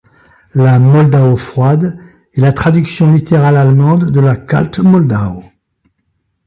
La 0.55 0.79
Moldau 0.79 1.35
froide 1.37 1.99
est 2.33 2.41
la 2.41 2.51
traduction 2.53 3.11
littérale 3.13 3.55
allemande 3.55 4.09
de 4.09 4.19
la 4.19 4.35
Kalt 4.35 4.79
Moldau. 4.79 5.43